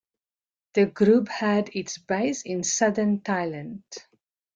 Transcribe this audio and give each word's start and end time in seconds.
The 0.73 0.87
group 0.87 1.27
had 1.29 1.69
its 1.75 1.99
base 1.99 2.41
in 2.41 2.63
Southern 2.63 3.19
Thailand. 3.19 3.83